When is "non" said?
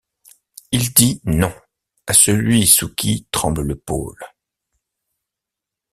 1.25-1.53